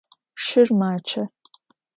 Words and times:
Şşır 0.43 0.69
maççe. 0.79 1.23